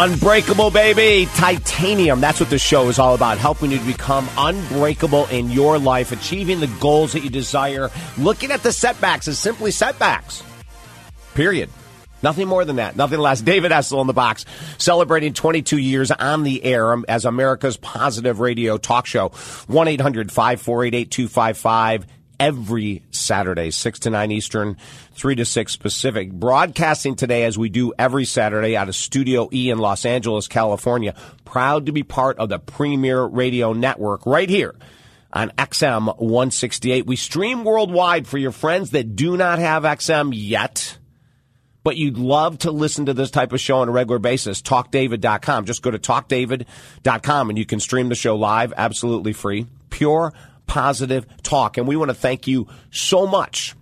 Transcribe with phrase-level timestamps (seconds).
[0.00, 1.28] Unbreakable, baby.
[1.34, 2.22] Titanium.
[2.22, 3.36] That's what the show is all about.
[3.36, 8.50] Helping you to become unbreakable in your life, achieving the goals that you desire, looking
[8.50, 10.42] at the setbacks as simply setbacks.
[11.34, 11.68] Period.
[12.22, 12.96] Nothing more than that.
[12.96, 13.42] Nothing less.
[13.42, 14.46] David Essel in the box,
[14.78, 19.28] celebrating 22 years on the air as America's positive radio talk show.
[19.66, 22.06] 1 800 548 8255
[22.40, 24.76] every Saturday, 6 to 9 Eastern,
[25.12, 26.32] 3 to 6 Pacific.
[26.32, 31.14] Broadcasting today as we do every Saturday out of Studio E in Los Angeles, California.
[31.44, 34.74] Proud to be part of the Premier Radio Network right here
[35.32, 37.06] on XM 168.
[37.06, 40.96] We stream worldwide for your friends that do not have XM yet.
[41.82, 44.60] But you'd love to listen to this type of show on a regular basis.
[44.60, 45.64] TalkDavid.com.
[45.64, 49.66] Just go to TalkDavid.com and you can stream the show live, absolutely free.
[49.88, 50.34] Pure
[50.70, 51.76] positive talk.
[51.76, 53.74] And we want to thank you so much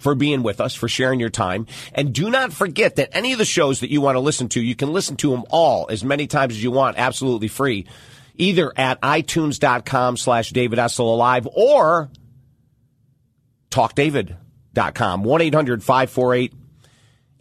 [0.00, 1.66] for being with us, for sharing your time.
[1.92, 4.62] And do not forget that any of the shows that you want to listen to,
[4.62, 7.86] you can listen to them all as many times as you want, absolutely free,
[8.34, 12.08] either at itunes.com slash David Essel Alive or
[13.70, 15.22] talkdavid.com,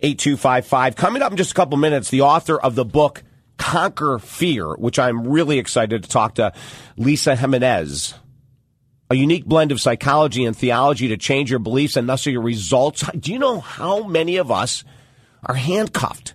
[0.02, 0.96] 1-800-548-8255.
[0.98, 3.24] Coming up in just a couple minutes, the author of the book
[3.58, 6.52] Conquer Fear, which I'm really excited to talk to
[6.98, 8.16] Lisa Jimenez
[9.14, 13.04] a unique blend of psychology and theology to change your beliefs and thus your results.
[13.12, 14.84] Do you know how many of us
[15.44, 16.34] are handcuffed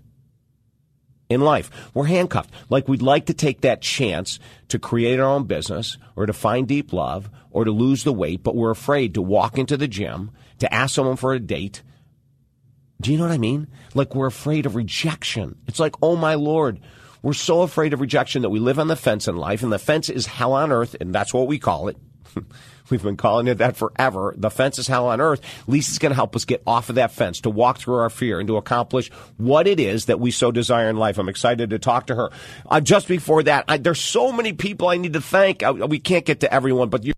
[1.28, 1.72] in life?
[1.92, 2.50] We're handcuffed.
[2.70, 6.68] Like we'd like to take that chance to create our own business or to find
[6.68, 10.30] deep love or to lose the weight, but we're afraid to walk into the gym,
[10.60, 11.82] to ask someone for a date.
[13.00, 13.66] Do you know what I mean?
[13.94, 15.56] Like we're afraid of rejection.
[15.66, 16.78] It's like, oh my Lord,
[17.22, 19.80] we're so afraid of rejection that we live on the fence in life, and the
[19.80, 21.96] fence is hell on earth, and that's what we call it.
[22.90, 24.34] We've been calling it that forever.
[24.36, 25.40] The fence is hell on earth.
[25.66, 28.40] Lisa's going to help us get off of that fence, to walk through our fear,
[28.40, 31.18] and to accomplish what it is that we so desire in life.
[31.18, 32.30] I'm excited to talk to her.
[32.66, 35.62] Uh, just before that, I, there's so many people I need to thank.
[35.62, 37.12] Uh, we can't get to everyone, but you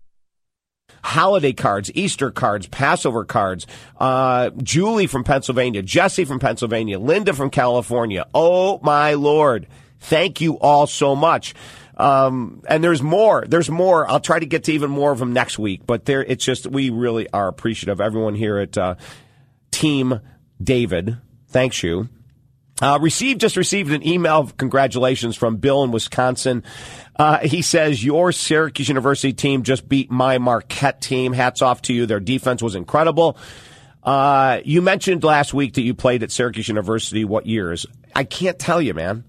[1.03, 3.65] holiday cards, Easter cards, Passover cards,
[3.99, 8.27] uh, Julie from Pennsylvania, Jesse from Pennsylvania, Linda from California.
[8.33, 9.67] Oh my Lord.
[9.99, 11.53] Thank you all so much.
[11.97, 13.45] Um, and there's more.
[13.47, 14.09] There's more.
[14.09, 15.81] I'll try to get to even more of them next week.
[15.85, 18.01] But there, it's just we really are appreciative.
[18.01, 18.95] Everyone here at uh,
[19.71, 20.19] Team
[20.61, 22.09] David, thanks you.
[22.81, 26.63] Uh, received just received an email of congratulations from Bill in Wisconsin.
[27.15, 31.31] Uh, he says your Syracuse University team just beat my Marquette team.
[31.31, 32.07] Hats off to you.
[32.07, 33.37] Their defense was incredible.
[34.03, 37.23] Uh, you mentioned last week that you played at Syracuse University.
[37.23, 37.85] What years?
[38.15, 39.25] I can't tell you, man.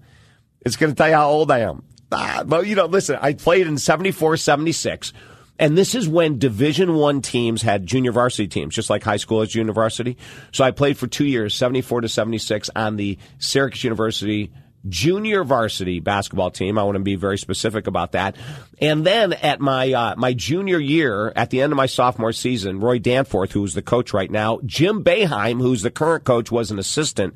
[0.61, 1.83] It's going to tell you how old I am.
[2.13, 5.13] Ah, but you know, listen, I played in 74, 76.
[5.59, 9.41] And this is when Division One teams had junior varsity teams, just like high school
[9.41, 10.17] has junior varsity.
[10.51, 14.51] So I played for two years, 74 to 76, on the Syracuse University
[14.89, 16.77] junior varsity basketball team.
[16.77, 18.35] I want to be very specific about that.
[18.79, 22.79] And then at my uh, my junior year, at the end of my sophomore season,
[22.79, 26.79] Roy Danforth, who's the coach right now, Jim Boeheim, who's the current coach, was an
[26.79, 27.35] assistant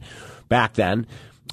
[0.49, 1.07] back then.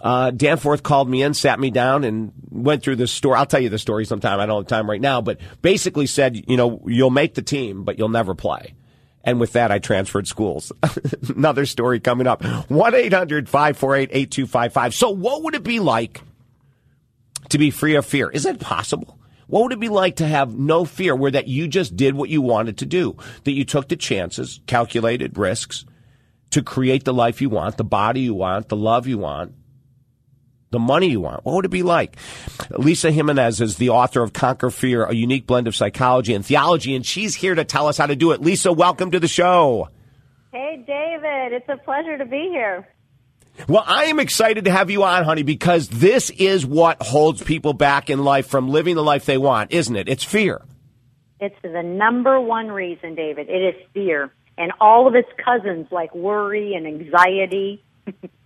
[0.04, 3.36] Uh, Danforth called me in, sat me down, and went through the story.
[3.36, 4.38] I'll tell you the story sometime.
[4.38, 7.84] I don't have time right now, but basically said, you know, you'll make the team,
[7.84, 8.74] but you'll never play.
[9.24, 10.70] And with that, I transferred schools.
[11.34, 12.44] Another story coming up.
[12.44, 14.94] 1 800 548 8255.
[14.94, 16.20] So, what would it be like
[17.48, 18.28] to be free of fear?
[18.28, 19.18] Is that possible?
[19.46, 22.28] What would it be like to have no fear where that you just did what
[22.28, 23.16] you wanted to do?
[23.44, 25.86] That you took the chances, calculated risks
[26.50, 29.54] to create the life you want, the body you want, the love you want,
[30.74, 31.44] the money you want.
[31.44, 32.16] What would it be like?
[32.70, 36.96] Lisa Jimenez is the author of Conquer Fear, a unique blend of psychology and theology,
[36.96, 38.42] and she's here to tell us how to do it.
[38.42, 39.88] Lisa, welcome to the show.
[40.52, 41.52] Hey, David.
[41.52, 42.88] It's a pleasure to be here.
[43.68, 47.72] Well, I am excited to have you on, honey, because this is what holds people
[47.72, 50.08] back in life from living the life they want, isn't it?
[50.08, 50.60] It's fear.
[51.38, 53.48] It's the number one reason, David.
[53.48, 54.32] It is fear.
[54.58, 57.84] And all of its cousins like worry and anxiety.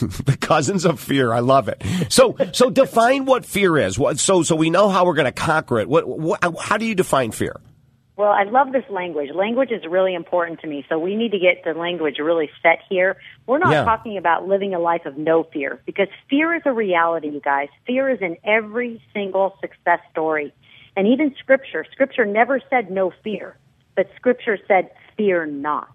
[0.24, 1.32] the cousins of fear.
[1.32, 1.82] I love it.
[2.08, 3.98] So, so define what fear is.
[3.98, 5.88] What, so, so we know how we're going to conquer it.
[5.88, 7.60] What, what, how do you define fear?
[8.16, 9.30] Well, I love this language.
[9.34, 12.78] Language is really important to me, so we need to get the language really set
[12.88, 13.18] here.
[13.46, 13.84] We're not yeah.
[13.84, 17.68] talking about living a life of no fear because fear is a reality, you guys.
[17.86, 20.54] Fear is in every single success story.
[20.96, 23.58] And even scripture, scripture never said no fear,
[23.94, 25.90] but scripture said fear not.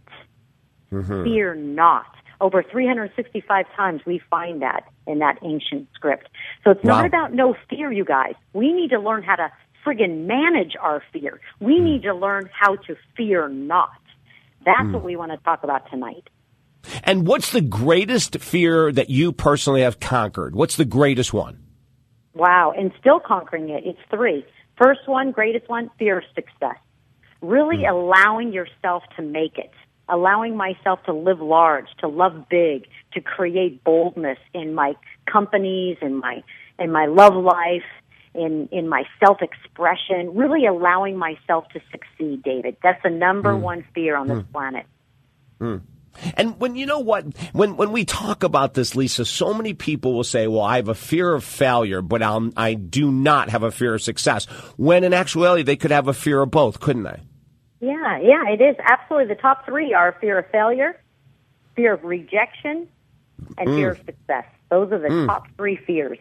[0.92, 1.24] Mm-hmm.
[1.24, 2.15] Fear not.
[2.42, 6.28] Over 365 times we find that in that ancient script.
[6.64, 6.98] So it's wow.
[6.98, 8.34] not about no fear, you guys.
[8.54, 9.52] We need to learn how to
[9.86, 11.40] friggin' manage our fear.
[11.60, 11.84] We mm.
[11.84, 13.90] need to learn how to fear not.
[14.66, 14.94] That's mm.
[14.94, 16.30] what we want to talk about tonight.
[17.04, 20.56] And what's the greatest fear that you personally have conquered?
[20.56, 21.64] What's the greatest one?
[22.34, 23.84] Wow, and still conquering it.
[23.86, 24.46] It's three.
[24.82, 26.78] First one, greatest one, fear of success.
[27.42, 27.90] Really mm.
[27.92, 29.72] allowing yourself to make it,
[30.09, 34.94] allowing myself to live large, to love big, to create boldness in my
[35.31, 36.44] companies, in my
[36.80, 37.83] in my love life,
[38.33, 42.77] in in my self expression, really allowing myself to succeed, David.
[42.83, 43.62] That's the number mm.
[43.62, 44.51] one fear on this mm.
[44.51, 44.86] planet.
[45.59, 45.81] Mm.
[46.36, 50.13] And when you know what, when when we talk about this, Lisa, so many people
[50.13, 53.63] will say, "Well, I have a fear of failure, but I'll, I do not have
[53.63, 54.45] a fear of success."
[54.75, 57.21] When in actuality, they could have a fear of both, couldn't they?
[57.81, 59.33] Yeah, yeah, it is absolutely.
[59.33, 61.01] The top three are fear of failure,
[61.75, 62.88] fear of rejection,
[63.57, 63.75] and mm.
[63.75, 64.45] fear of success.
[64.69, 65.25] Those are the mm.
[65.25, 66.19] top three fears.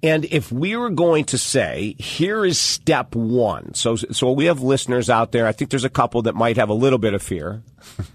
[0.00, 3.74] And if we were going to say, here is step one.
[3.74, 5.44] So, so we have listeners out there.
[5.44, 7.62] I think there's a couple that might have a little bit of fear.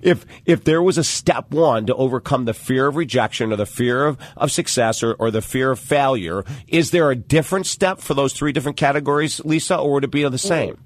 [0.03, 3.65] if, if there was a step one to overcome the fear of rejection or the
[3.65, 7.99] fear of, of success or, or the fear of failure, is there a different step
[7.99, 10.77] for those three different categories, Lisa, or would it be the same?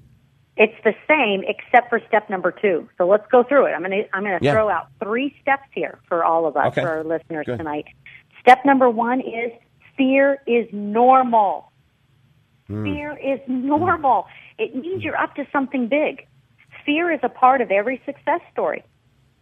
[0.56, 2.88] It's the same except for step number two.
[2.96, 3.72] So let's go through it.
[3.72, 4.52] I'm going to, I'm going to yeah.
[4.52, 6.80] throw out three steps here for all of us, okay.
[6.80, 7.58] for our listeners Good.
[7.58, 7.84] tonight.
[8.48, 9.52] Step number one is
[9.94, 11.70] fear is normal.
[12.70, 12.82] Mm.
[12.82, 14.26] Fear is normal.
[14.56, 16.26] It means you're up to something big.
[16.86, 18.82] Fear is a part of every success story.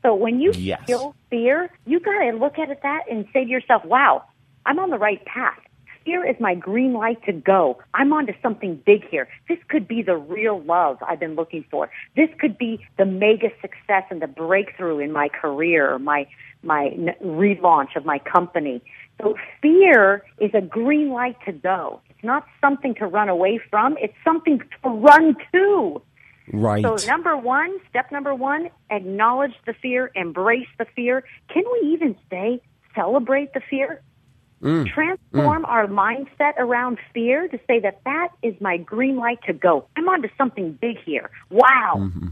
[0.03, 0.83] So when you yes.
[0.89, 4.25] feel fear, you got to look at it that and say to yourself, wow,
[4.65, 5.61] I'm on the right path.
[6.07, 7.79] Fear is my green light to go.
[7.93, 9.27] I'm onto something big here.
[9.49, 11.91] This could be the real love I've been looking for.
[12.15, 16.29] This could be the mega success and the breakthrough in my career, my
[16.63, 18.83] my relaunch of my company.
[19.21, 22.01] So fear is a green light to go.
[22.09, 23.97] It's not something to run away from.
[24.01, 26.03] It's something to run to.
[26.53, 26.85] Right.
[26.85, 31.25] So number one, step number one, acknowledge the fear, embrace the fear.
[31.53, 32.63] Can we even say
[32.95, 34.03] celebrate the fear?
[34.63, 34.89] Mm.
[34.89, 35.69] Transform mm.
[35.69, 39.87] our mindset around fear to say that that is my green light to go.
[39.97, 41.31] I'm onto something big here.
[41.51, 41.95] Wow.
[41.97, 42.29] Mm-hmm.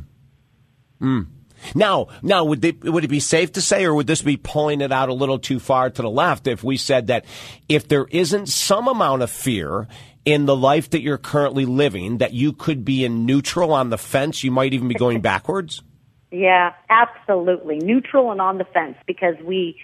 [1.02, 1.26] Mm.
[1.74, 4.80] Now, now would they, would it be safe to say, or would this be pulling
[4.80, 7.24] it out a little too far to the left if we said that
[7.68, 9.86] if there isn't some amount of fear
[10.24, 13.98] in the life that you're currently living, that you could be in neutral on the
[13.98, 15.82] fence, you might even be going backwards?
[16.30, 17.78] Yeah, absolutely.
[17.78, 19.78] Neutral and on the fence because we,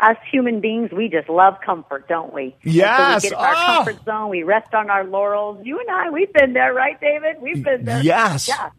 [0.00, 2.54] us human beings, we just love comfort, don't we?
[2.62, 3.22] Yes.
[3.22, 3.84] so we get in our oh.
[3.84, 4.30] comfort zone.
[4.30, 5.64] We rest on our laurels.
[5.64, 7.40] You and I, we've been there, right, David?
[7.40, 8.02] We've been there.
[8.02, 8.48] Yes.
[8.48, 8.70] Yeah.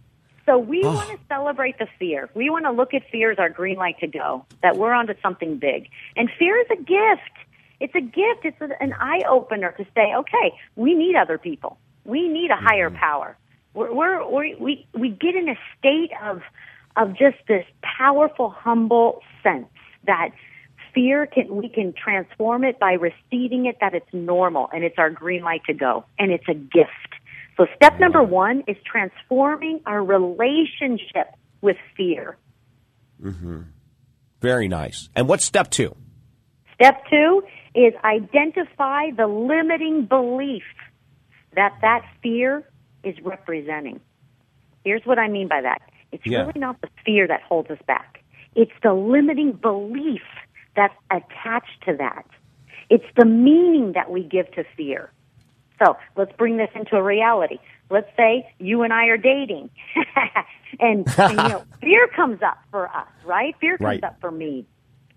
[0.45, 0.93] So we oh.
[0.93, 2.29] want to celebrate the fear.
[2.33, 5.13] We want to look at fear as our green light to go, that we're onto
[5.21, 5.89] something big.
[6.15, 7.31] And fear is a gift.
[7.79, 8.43] It's a gift.
[8.43, 11.77] It's an eye opener to say, okay, we need other people.
[12.05, 12.99] We need a higher mm-hmm.
[12.99, 13.37] power.
[13.73, 16.41] We're, we're, we're, we we get in a state of
[16.95, 19.67] of just this powerful, humble sense
[20.05, 20.29] that
[20.93, 25.09] fear can we can transform it by receiving it that it's normal and it's our
[25.09, 27.11] green light to go and it's a gift
[27.57, 31.27] so step number one is transforming our relationship
[31.61, 32.37] with fear.
[33.21, 33.61] Mm-hmm.
[34.41, 35.09] Very nice.
[35.15, 35.95] And what's step two?
[36.73, 37.43] Step two
[37.75, 40.63] is identify the limiting belief
[41.55, 42.67] that that fear
[43.03, 43.99] is representing.
[44.83, 45.81] Here's what I mean by that.
[46.11, 46.39] It's yeah.
[46.39, 48.23] really not the fear that holds us back.
[48.55, 50.23] It's the limiting belief
[50.75, 52.25] that's attached to that.
[52.89, 55.11] It's the meaning that we give to fear.
[55.83, 57.57] So let's bring this into a reality.
[57.89, 59.69] Let's say you and I are dating,
[60.79, 63.55] and, and you know fear comes up for us, right?
[63.59, 64.03] Fear comes right.
[64.03, 64.65] up for me.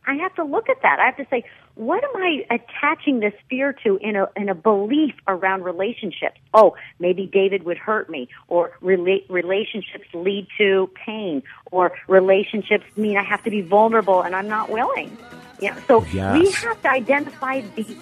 [0.06, 0.98] I have to look at that.
[0.98, 1.44] I have to say,
[1.76, 6.38] what am I attaching this fear to in a in a belief around relationships?
[6.52, 13.16] Oh, maybe David would hurt me, or rela- relationships lead to pain, or relationships mean
[13.16, 15.16] I have to be vulnerable and I'm not willing.
[15.60, 16.38] Yeah, so yes.
[16.38, 17.96] we have to identify the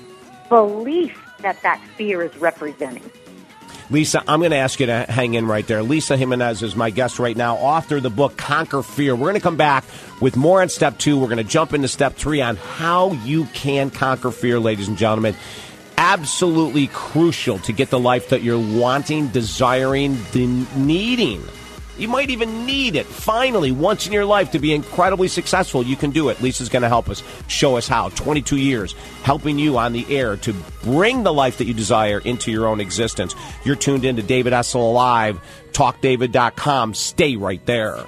[0.48, 3.10] belief that that fear is representing.
[3.92, 5.82] Lisa, I'm going to ask you to hang in right there.
[5.82, 9.14] Lisa Jimenez is my guest right now, author of the book Conquer Fear.
[9.14, 9.84] We're going to come back
[10.18, 11.18] with more on step two.
[11.18, 14.96] We're going to jump into step three on how you can conquer fear, ladies and
[14.96, 15.36] gentlemen.
[15.98, 20.16] Absolutely crucial to get the life that you're wanting, desiring,
[20.74, 21.44] needing.
[21.98, 25.82] You might even need it finally once in your life to be incredibly successful.
[25.82, 26.40] You can do it.
[26.40, 28.08] Lisa's going to help us show us how.
[28.10, 32.50] 22 years helping you on the air to bring the life that you desire into
[32.50, 33.34] your own existence.
[33.64, 35.40] You're tuned in to David Essel Live,
[35.72, 36.94] talkdavid.com.
[36.94, 38.04] Stay right there.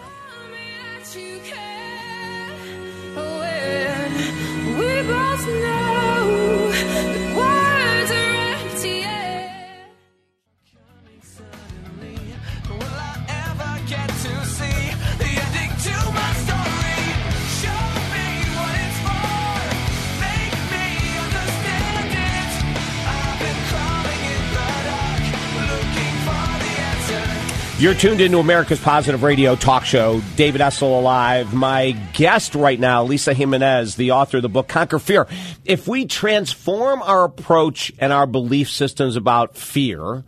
[27.85, 31.53] You're tuned into America's Positive Radio talk show, David Essel Alive.
[31.53, 35.27] My guest right now, Lisa Jimenez, the author of the book Conquer Fear.
[35.67, 40.25] If we transform our approach and our belief systems about fear,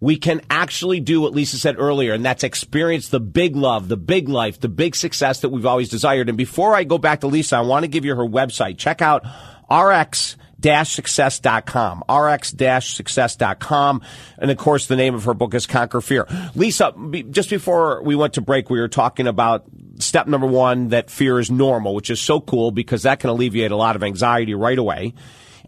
[0.00, 3.96] we can actually do what Lisa said earlier, and that's experience the big love, the
[3.96, 6.28] big life, the big success that we've always desired.
[6.28, 8.76] And before I go back to Lisa, I want to give you her website.
[8.76, 9.24] Check out
[9.70, 14.02] RX success.com, rx-success.com.
[14.38, 16.26] And of course, the name of her book is Conquer Fear.
[16.54, 16.92] Lisa,
[17.30, 19.64] just before we went to break, we were talking about
[19.98, 23.70] step number one, that fear is normal, which is so cool because that can alleviate
[23.70, 25.14] a lot of anxiety right away.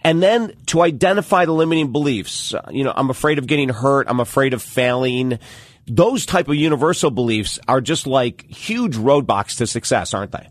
[0.02, 2.54] And then to identify the limiting beliefs.
[2.70, 4.08] You know, I'm afraid of getting hurt.
[4.08, 5.38] I'm afraid of failing.
[5.86, 10.48] Those type of universal beliefs are just like huge roadblocks to success, aren't they?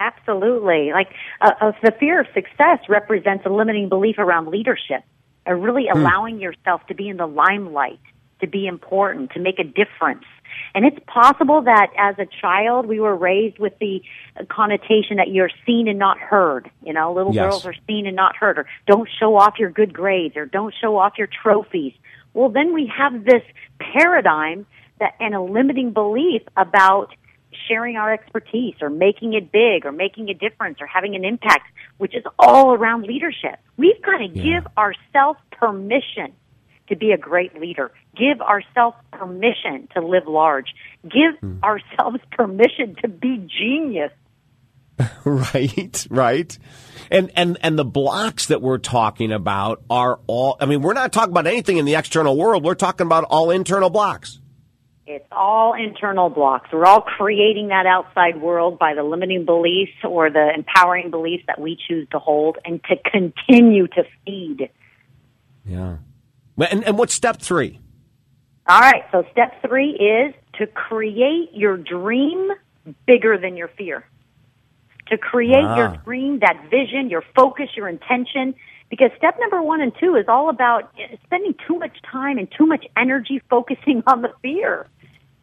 [0.00, 0.90] Absolutely.
[0.92, 1.08] Like
[1.40, 5.02] uh, uh, the fear of success represents a limiting belief around leadership,
[5.46, 5.98] or really hmm.
[5.98, 8.00] allowing yourself to be in the limelight,
[8.40, 10.24] to be important, to make a difference.
[10.74, 14.02] And it's possible that as a child we were raised with the
[14.48, 16.70] connotation that you're seen and not heard.
[16.82, 17.44] You know, little yes.
[17.44, 20.74] girls are seen and not heard, or don't show off your good grades, or don't
[20.80, 21.92] show off your trophies.
[22.34, 23.42] Well, then we have this
[23.78, 24.66] paradigm
[24.98, 27.14] that and a limiting belief about
[27.68, 31.66] sharing our expertise or making it big or making a difference or having an impact,
[31.98, 33.58] which is all around leadership.
[33.76, 34.60] We've got to yeah.
[34.60, 36.32] give ourselves permission
[36.88, 37.92] to be a great leader.
[38.16, 40.74] Give ourselves permission to live large.
[41.02, 41.62] Give mm.
[41.62, 44.12] ourselves permission to be genius.
[45.24, 46.58] right, right.
[47.10, 51.12] And and and the blocks that we're talking about are all I mean, we're not
[51.12, 52.64] talking about anything in the external world.
[52.64, 54.40] We're talking about all internal blocks.
[55.06, 56.70] It's all internal blocks.
[56.72, 61.60] We're all creating that outside world by the limiting beliefs or the empowering beliefs that
[61.60, 64.70] we choose to hold and to continue to feed.
[65.66, 65.96] Yeah.
[66.56, 67.80] And, and what's step three?
[68.66, 69.04] All right.
[69.12, 72.50] So step three is to create your dream
[73.06, 74.06] bigger than your fear.
[75.08, 75.76] To create ah.
[75.76, 78.54] your dream, that vision, your focus, your intention,
[78.88, 80.94] because step number one and two is all about
[81.24, 84.86] spending too much time and too much energy focusing on the fear.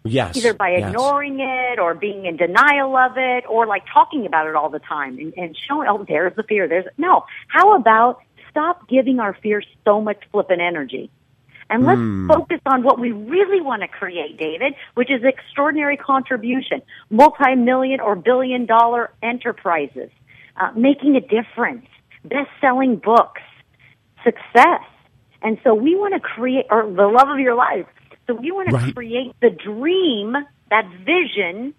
[0.04, 0.36] Yes.
[0.36, 1.74] Either by ignoring yes.
[1.74, 5.20] it or being in denial of it or like talking about it all the time
[5.20, 6.68] and, and showing, oh, there's the fear.
[6.68, 7.26] There's, no.
[7.48, 11.12] How about stop giving our fear so much flippant energy?
[11.72, 12.28] And let's mm.
[12.28, 18.18] focus on what we really want to create, David, which is extraordinary contribution, multi-million or
[18.18, 20.10] billion dollar enterprises,
[20.58, 21.88] uh, making a difference,
[22.26, 23.42] best-selling books,
[24.22, 24.84] success.
[25.42, 27.88] And so we want to create, or the love of your life.
[28.28, 28.88] So we want right.
[28.88, 30.36] to create the dream,
[30.70, 31.74] that vision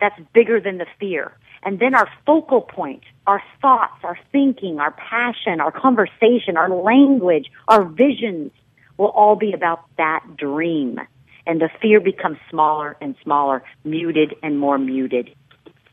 [0.00, 1.32] that's bigger than the fear.
[1.62, 7.50] And then our focal point, our thoughts, our thinking, our passion, our conversation, our language,
[7.68, 8.50] our visions
[8.96, 10.98] will all be about that dream.
[11.46, 15.34] And the fear becomes smaller and smaller, muted and more muted.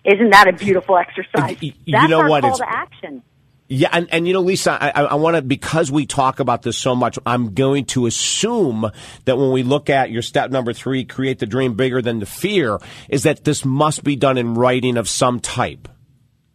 [0.05, 1.61] Isn't that a beautiful exercise?
[1.61, 2.41] You That's know our what?
[2.41, 3.23] call it's, to action.
[3.67, 6.77] Yeah, and, and you know, Lisa, I, I want to because we talk about this
[6.77, 7.17] so much.
[7.25, 8.91] I'm going to assume
[9.23, 12.25] that when we look at your step number three, create the dream bigger than the
[12.25, 15.87] fear, is that this must be done in writing of some type.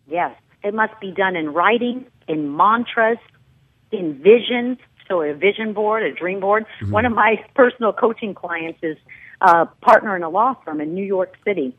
[0.06, 3.18] Yes, it must be done in writing, in mantras,
[3.90, 4.76] in visions.
[5.08, 6.66] So a vision board, a dream board.
[6.80, 6.92] Mm-hmm.
[6.92, 8.96] One of my personal coaching clients is
[9.40, 11.76] a partner in a law firm in New York City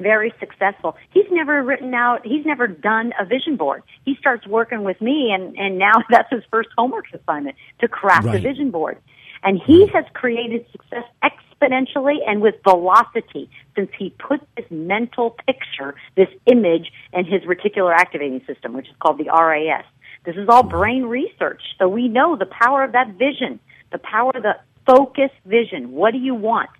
[0.00, 0.96] very successful.
[1.10, 3.82] He's never written out, he's never done a vision board.
[4.04, 8.26] He starts working with me and, and now that's his first homework assignment to craft
[8.26, 8.36] right.
[8.36, 8.98] a vision board.
[9.42, 15.94] And he has created success exponentially and with velocity since he put this mental picture,
[16.14, 19.84] this image in his reticular activating system, which is called the RAS.
[20.24, 21.62] This is all brain research.
[21.78, 23.58] So we know the power of that vision,
[23.90, 25.92] the power of the focus vision.
[25.92, 26.70] What do you want?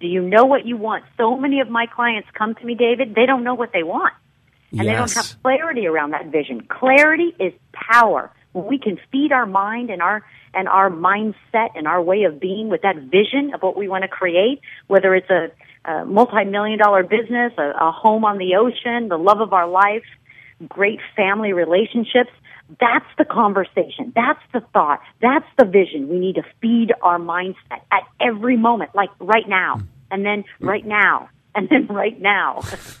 [0.00, 1.04] Do you know what you want?
[1.16, 4.14] So many of my clients come to me, David, they don't know what they want.
[4.70, 4.86] And yes.
[4.86, 6.62] they don't have clarity around that vision.
[6.68, 8.30] Clarity is power.
[8.52, 12.40] When we can feed our mind and our and our mindset and our way of
[12.40, 15.50] being with that vision of what we want to create, whether it's a,
[15.84, 20.04] a multi-million dollar business, a, a home on the ocean, the love of our life,
[20.66, 22.30] great family relationships,
[22.80, 24.12] that's the conversation.
[24.14, 25.00] That's the thought.
[25.20, 26.08] That's the vision.
[26.08, 30.84] We need to feed our mindset at every moment, like right now, and then right
[30.84, 32.62] now, and then right now.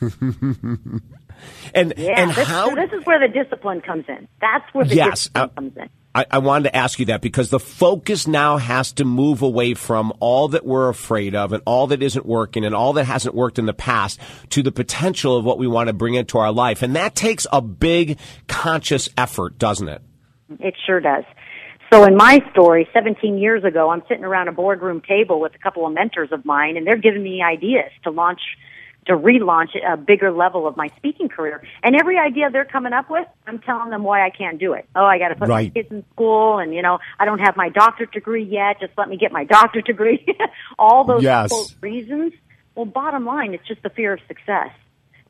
[1.74, 4.28] and yeah, and this, how this is where the discipline comes in.
[4.40, 5.90] That's where the yes, discipline uh, comes in.
[6.18, 9.74] I, I, wanted to ask you that because the focus now has to move away
[9.74, 13.36] from all that we're afraid of and all that isn't working and all that hasn't
[13.36, 14.18] worked in the past
[14.50, 16.82] to the potential of what we want to bring into our life.
[16.82, 20.02] And that takes a big conscious effort, doesn't it?
[20.58, 21.22] It sure does.
[21.92, 25.58] So in my story, 17 years ago, I'm sitting around a boardroom table with a
[25.58, 28.40] couple of mentors of mine and they're giving me ideas to launch
[29.08, 31.62] to relaunch a bigger level of my speaking career.
[31.82, 34.86] And every idea they're coming up with, I'm telling them why I can't do it.
[34.94, 35.74] Oh, I got to put right.
[35.74, 38.80] my kids in school, and you know, I don't have my doctorate degree yet.
[38.80, 40.24] Just let me get my doctorate degree.
[40.78, 41.50] All those yes.
[41.80, 42.34] reasons.
[42.74, 44.70] Well, bottom line, it's just the fear of success.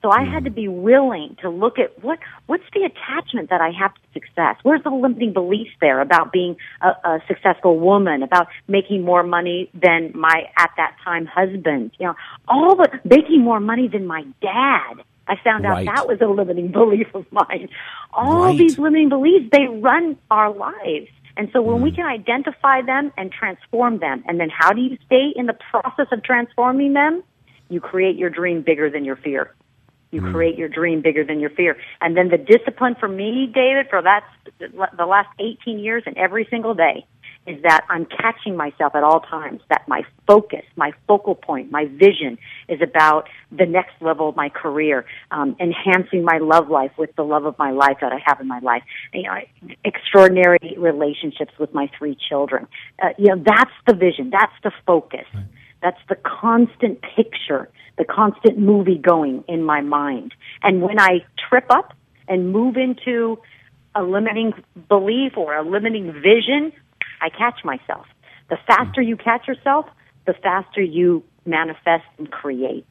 [0.02, 0.44] So I had hmm.
[0.44, 4.56] to be willing to look at what what's the attachment that I have to success.
[4.62, 9.70] Where's the limiting beliefs there about being a, a successful woman, about making more money
[9.74, 11.92] than my at that time husband.
[11.98, 12.14] You know,
[12.46, 15.02] all the making more money than my dad.
[15.26, 15.86] I found out right.
[15.94, 17.68] that was a limiting belief of mine.
[18.12, 18.58] All right.
[18.58, 21.08] these limiting beliefs they run our lives.
[21.36, 21.96] And so when we hmm.
[21.96, 26.06] can identify them and transform them, and then how do you stay in the process
[26.12, 27.22] of transforming them?
[27.68, 29.54] You create your dream bigger than your fear.
[30.10, 30.32] You mm.
[30.32, 31.76] create your dream bigger than your fear.
[32.00, 34.24] And then the discipline for me, David, for that,
[34.58, 37.04] the last 18 years and every single day
[37.48, 41.86] is that I'm catching myself at all times that my focus, my focal point, my
[41.86, 42.36] vision
[42.68, 47.22] is about the next level of my career, um, enhancing my love life with the
[47.22, 48.82] love of my life that I have in my life.
[49.14, 52.66] You know, extraordinary relationships with my three children.
[53.02, 54.28] Uh, you know, that's the vision.
[54.30, 55.26] That's the focus.
[55.34, 55.44] Right.
[55.82, 60.34] That's the constant picture, the constant movie going in my mind.
[60.62, 61.94] And when I trip up
[62.26, 63.38] and move into
[63.94, 64.52] a limiting
[64.88, 66.72] belief or a limiting vision,
[67.20, 68.06] I catch myself.
[68.50, 69.86] The faster you catch yourself,
[70.26, 72.86] the faster you manifest and create.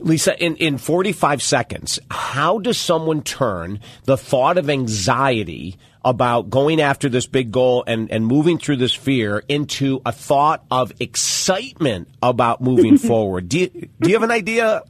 [0.00, 6.80] Lisa, in, in 45 seconds, how does someone turn the thought of anxiety about going
[6.80, 12.08] after this big goal and, and moving through this fear into a thought of excitement
[12.22, 13.48] about moving forward?
[13.48, 14.82] Do you, do you have an idea?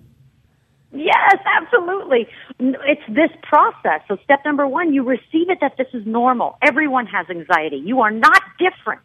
[0.93, 2.29] Yes, absolutely.
[2.59, 4.01] It's this process.
[4.09, 6.57] So step number one, you receive it that this is normal.
[6.63, 7.77] Everyone has anxiety.
[7.77, 9.03] You are not different.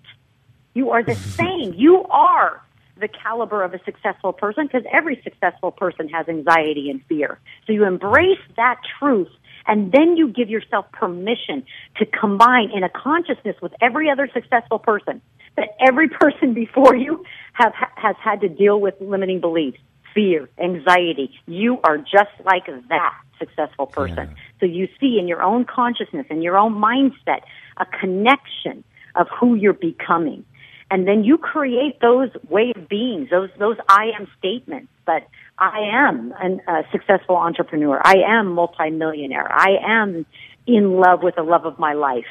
[0.73, 1.73] You are the same.
[1.75, 2.61] You are
[3.01, 7.39] the caliber of a successful person because every successful person has anxiety and fear.
[7.67, 9.29] So you embrace that truth
[9.67, 11.63] and then you give yourself permission
[11.97, 15.21] to combine in a consciousness with every other successful person
[15.57, 19.79] that every person before you have has had to deal with limiting beliefs,
[20.13, 21.31] fear, anxiety.
[21.45, 24.29] You are just like that successful person.
[24.29, 24.35] Yeah.
[24.59, 27.41] So you see in your own consciousness and your own mindset
[27.77, 28.83] a connection
[29.15, 30.45] of who you're becoming
[30.91, 34.89] and then you create those way of beings, those those I am statements.
[35.05, 35.25] But
[35.57, 36.33] I am
[36.67, 37.99] a successful entrepreneur.
[38.03, 39.49] I am multimillionaire.
[39.49, 40.25] I am
[40.67, 42.25] in love with the love of my life.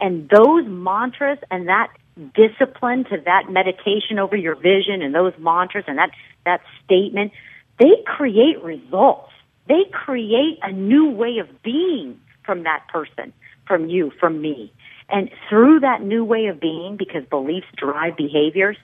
[0.00, 1.88] And those mantras and that
[2.34, 6.10] discipline to that meditation over your vision and those mantras and that
[6.46, 7.32] that statement,
[7.78, 9.30] they create results.
[9.68, 13.34] They create a new way of being from that person,
[13.66, 14.72] from you, from me.
[15.08, 18.76] And through that new way of being, because beliefs drive behaviors,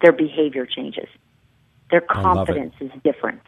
[0.00, 1.08] their behavior changes.
[1.90, 3.40] Their confidence is different.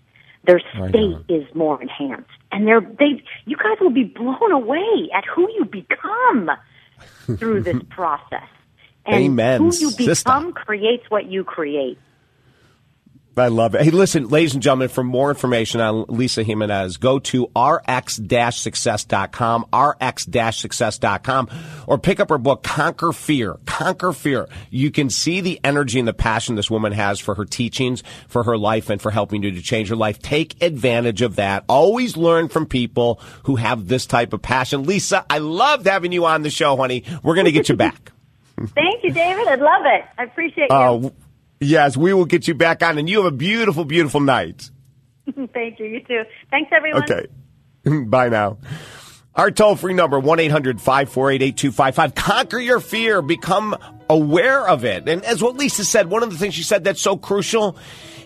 [0.45, 2.31] Their state is more enhanced.
[2.51, 6.51] And they're, they, you guys will be blown away at who you become
[7.39, 8.49] through this process.
[9.05, 9.61] And Amen.
[9.61, 10.53] who you become Sister.
[10.53, 11.99] creates what you create.
[13.41, 13.83] I love it.
[13.83, 21.51] Hey, listen, ladies and gentlemen, for more information on Lisa Jimenez, go to rx-success.com, rx-success.com,
[21.87, 23.59] or pick up her book, Conquer Fear.
[23.67, 24.49] Conquer Fear.
[24.71, 28.45] You can see the energy and the passion this woman has for her teachings, for
[28.45, 30.21] her life, and for helping you to change your life.
[30.21, 31.65] Take advantage of that.
[31.69, 34.85] Always learn from people who have this type of passion.
[34.85, 37.05] Lisa, I loved having you on the show, honey.
[37.23, 38.13] We're going to get you back.
[38.75, 39.47] Thank you, David.
[39.47, 40.05] I love it.
[40.19, 40.77] I appreciate you.
[40.77, 41.11] Uh,
[41.61, 44.71] Yes, we will get you back on, and you have a beautiful, beautiful night.
[45.53, 45.87] Thank you.
[45.87, 46.23] You too.
[46.51, 47.03] Thanks, everyone.
[47.05, 47.27] Okay.
[48.05, 48.59] Bye now.
[49.35, 52.15] Our toll free number, 1 800 548 8255.
[52.15, 53.23] Conquer your fear.
[53.23, 53.77] Become
[54.11, 55.09] aware of it.
[55.09, 57.77] And as what Lisa said, one of the things she said that's so crucial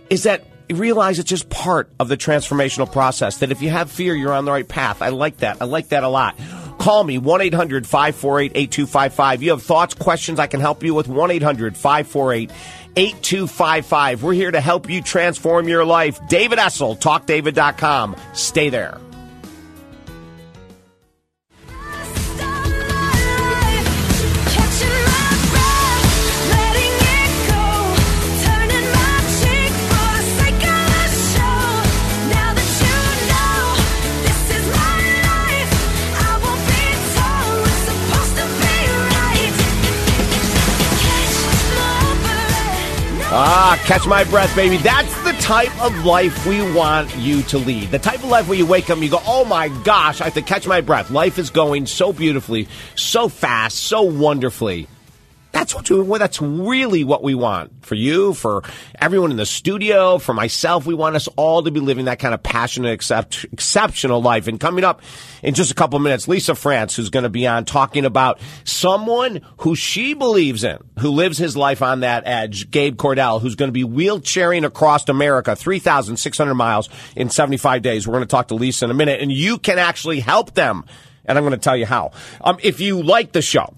[0.09, 3.38] is that realize it's just part of the transformational process.
[3.38, 5.03] That if you have fear, you're on the right path.
[5.03, 5.59] I like that.
[5.61, 6.38] I like that a lot.
[6.79, 9.42] Call me, 1 800 548 8255.
[9.42, 12.51] You have thoughts, questions I can help you with, 1 800 548
[12.96, 14.22] 8255.
[14.22, 16.20] We're here to help you transform your life.
[16.28, 18.16] David Essel, talkdavid.com.
[18.33, 18.98] Stay there.
[43.35, 44.77] Ah, catch my breath, baby.
[44.77, 47.90] That's the type of life we want you to lead.
[47.90, 50.25] The type of life where you wake up and you go, oh my gosh, I
[50.25, 51.11] have to catch my breath.
[51.11, 54.87] Life is going so beautifully, so fast, so wonderfully.
[55.52, 58.62] That's what we, that's really what we want for you, for
[58.98, 60.86] everyone in the studio, for myself.
[60.86, 64.48] We want us all to be living that kind of passionate, except, exceptional life.
[64.48, 65.02] And coming up
[65.42, 69.42] in just a couple minutes, Lisa France, who's going to be on talking about someone
[69.58, 73.68] who she believes in, who lives his life on that edge, Gabe Cordell, who's going
[73.68, 78.06] to be wheelchairing across America, 3,600 miles in 75 days.
[78.06, 80.84] We're going to talk to Lisa in a minute and you can actually help them.
[81.24, 82.12] And I'm going to tell you how.
[82.40, 83.72] Um, if you like the show,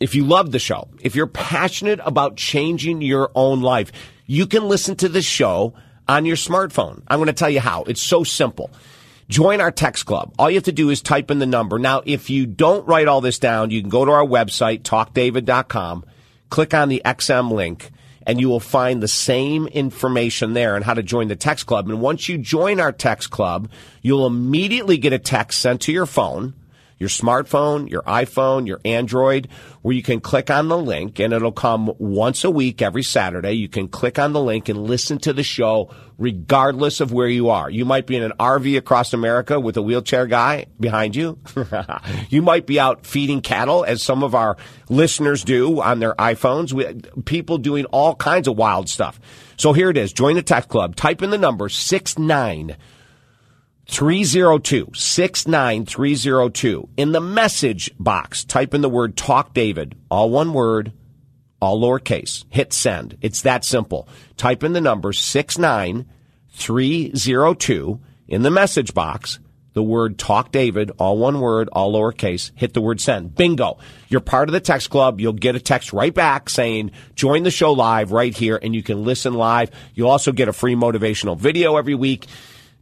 [0.00, 3.92] if you love the show, if you're passionate about changing your own life,
[4.26, 5.74] you can listen to this show
[6.06, 7.02] on your smartphone.
[7.08, 7.84] I'm going to tell you how.
[7.84, 8.70] It's so simple.
[9.28, 10.32] Join our text club.
[10.38, 11.78] All you have to do is type in the number.
[11.78, 16.04] Now, if you don't write all this down, you can go to our website, talkdavid.com,
[16.48, 17.90] click on the XM link,
[18.26, 21.88] and you will find the same information there on how to join the text club.
[21.88, 26.06] And once you join our text club, you'll immediately get a text sent to your
[26.06, 26.54] phone
[26.98, 29.48] your smartphone, your iPhone, your Android,
[29.82, 33.52] where you can click on the link and it'll come once a week every Saturday.
[33.52, 37.50] You can click on the link and listen to the show regardless of where you
[37.50, 37.70] are.
[37.70, 41.38] You might be in an RV across America with a wheelchair guy behind you.
[42.28, 44.56] you might be out feeding cattle as some of our
[44.88, 46.72] listeners do on their iPhones.
[46.72, 49.20] with people doing all kinds of wild stuff.
[49.56, 50.12] So here it is.
[50.12, 50.96] Join the tech club.
[50.96, 52.76] Type in the number six nine
[53.88, 56.88] 302 69302.
[56.96, 60.92] In the message box, type in the word Talk David, all one word,
[61.60, 62.44] all lowercase.
[62.50, 63.18] Hit send.
[63.22, 64.08] It's that simple.
[64.36, 69.40] Type in the number 69302 in the message box,
[69.72, 72.50] the word Talk David, all one word, all lowercase.
[72.56, 73.34] Hit the word send.
[73.34, 73.78] Bingo.
[74.08, 75.18] You're part of the text club.
[75.20, 78.82] You'll get a text right back saying, join the show live right here, and you
[78.82, 79.70] can listen live.
[79.94, 82.26] You'll also get a free motivational video every week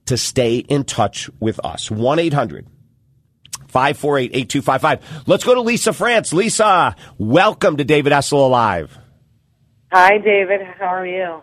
[0.07, 1.90] to stay in touch with us.
[1.90, 2.66] 1 800
[3.69, 5.27] 548 8255.
[5.27, 6.33] Let's go to Lisa France.
[6.33, 8.97] Lisa, welcome to David Essel Alive.
[9.92, 10.61] Hi, David.
[10.79, 11.42] How are you?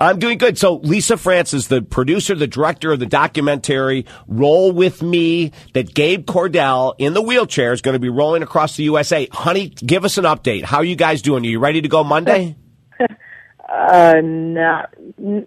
[0.00, 0.56] I'm doing good.
[0.56, 5.92] So Lisa France is the producer, the director of the documentary Roll With Me that
[5.92, 9.26] Gabe Cordell in the wheelchair is going to be rolling across the USA.
[9.32, 10.62] Honey, give us an update.
[10.62, 11.44] How are you guys doing?
[11.44, 12.56] Are you ready to go Monday?
[13.68, 14.82] uh, no.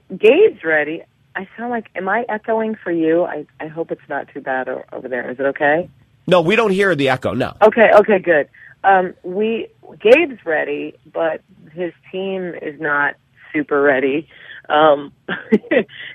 [0.10, 1.04] Gabe's ready.
[1.36, 3.24] I sound like, am I echoing for you?
[3.24, 5.30] I, I hope it's not too bad over there.
[5.30, 5.90] Is it okay?
[6.28, 7.34] No, we don't hear the echo.
[7.34, 7.56] No.
[7.62, 7.90] Okay.
[7.96, 8.20] Okay.
[8.20, 8.50] Good.
[8.84, 9.68] Um, we
[10.00, 11.42] Gabe's ready, but
[11.74, 13.16] his team is not
[13.54, 14.28] super ready.
[14.70, 15.12] Um,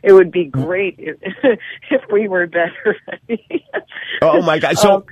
[0.02, 1.16] it would be great if,
[1.90, 3.64] if we were better ready.
[4.22, 4.78] oh my God!
[4.78, 5.04] So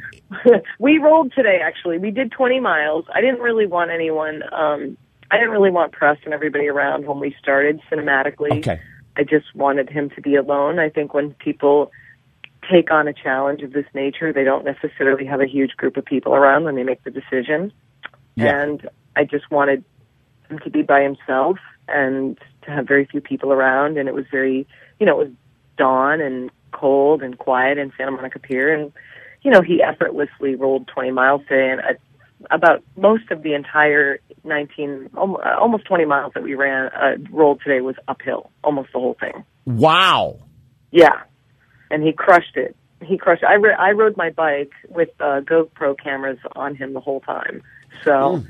[0.46, 1.58] um, we rolled today.
[1.62, 3.04] Actually, we did 20 miles.
[3.12, 4.42] I didn't really want anyone.
[4.52, 4.96] Um,
[5.30, 8.58] I didn't really want press and everybody around when we started cinematically.
[8.58, 8.80] Okay.
[9.16, 10.78] I just wanted him to be alone.
[10.78, 11.92] I think when people
[12.70, 16.04] take on a challenge of this nature, they don't necessarily have a huge group of
[16.04, 17.72] people around when they make the decision.
[18.36, 18.62] Yeah.
[18.62, 19.84] And I just wanted
[20.48, 23.98] him to be by himself and to have very few people around.
[23.98, 24.66] And it was very,
[24.98, 25.34] you know, it was
[25.76, 28.74] dawn and cold and quiet in Santa Monica Pier.
[28.74, 28.92] And,
[29.42, 31.70] you know, he effortlessly rolled 20 miles today.
[31.70, 31.96] And I,
[32.50, 37.80] about most of the entire 19, almost 20 miles that we ran, uh, rolled today
[37.80, 39.44] was uphill, almost the whole thing.
[39.64, 40.38] Wow.
[40.90, 41.22] Yeah.
[41.90, 42.76] And he crushed it.
[43.02, 43.46] He crushed it.
[43.46, 47.62] I, re- I rode my bike with uh, GoPro cameras on him the whole time.
[48.02, 48.46] So mm.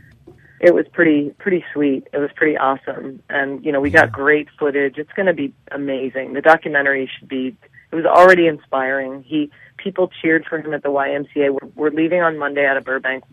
[0.61, 2.07] it was pretty, pretty sweet.
[2.13, 3.23] It was pretty awesome.
[3.29, 4.99] And, you know, we got great footage.
[4.99, 6.35] It's going to be amazing.
[6.35, 7.57] The documentary should be,
[7.91, 9.23] it was already inspiring.
[9.23, 11.51] He, people cheered for him at the YMCA.
[11.51, 13.25] We're, we're leaving on Monday out of Burbank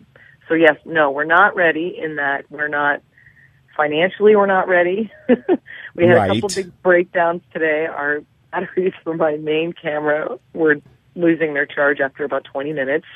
[0.48, 3.02] so yes, no, we're not ready in that we're not
[3.76, 5.10] financially we're not ready.
[5.94, 6.30] we had right.
[6.30, 7.86] a couple big breakdowns today.
[7.86, 10.76] Our batteries for my main camera were
[11.14, 13.06] losing their charge after about 20 minutes.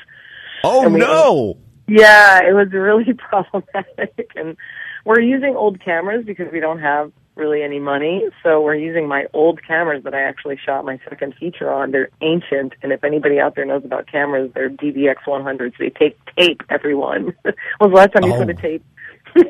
[0.63, 1.57] Oh no.
[1.87, 4.57] yeah, it was really problematic and
[5.05, 8.23] we're using old cameras because we don't have really any money.
[8.43, 11.91] So we're using my old cameras that I actually shot my second feature on.
[11.91, 15.73] They're ancient, and if anybody out there knows about cameras, they're DVX 100s.
[15.79, 17.33] They take tape, everyone.
[17.43, 18.39] when was the last time you oh.
[18.39, 18.83] put a tape?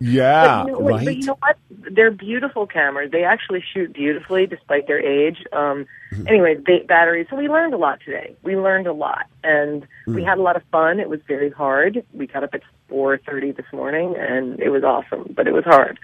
[0.00, 1.04] yeah, but you, know, right.
[1.04, 1.56] but you know what?
[1.90, 3.10] They're beautiful cameras.
[3.10, 5.38] They actually shoot beautifully despite their age.
[5.52, 6.28] Um, mm-hmm.
[6.28, 7.26] Anyway, they, batteries.
[7.30, 8.34] So we learned a lot today.
[8.42, 10.14] We learned a lot, and mm-hmm.
[10.14, 10.26] we mm.
[10.26, 11.00] had a lot of fun.
[11.00, 12.04] It was very hard.
[12.12, 15.98] We got up at 4:30 this morning, and it was awesome, but it was hard.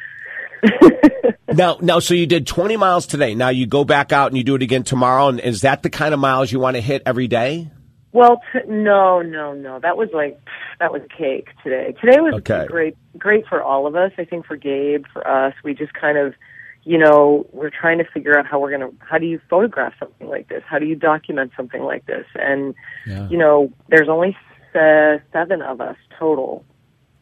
[1.48, 3.34] Now, now, so you did 20 miles today.
[3.34, 5.28] Now you go back out and you do it again tomorrow.
[5.28, 7.70] And is that the kind of miles you want to hit every day?
[8.12, 9.78] Well, t- no, no, no.
[9.78, 10.40] That was like
[10.80, 11.94] that was cake today.
[12.00, 12.66] Today was okay.
[12.68, 14.12] great, great for all of us.
[14.18, 16.34] I think for Gabe, for us, we just kind of,
[16.82, 19.92] you know, we're trying to figure out how we're going to, how do you photograph
[20.00, 20.62] something like this?
[20.66, 22.26] How do you document something like this?
[22.34, 22.74] And,
[23.06, 23.28] yeah.
[23.28, 24.36] you know, there's only
[24.74, 26.64] uh, seven of us total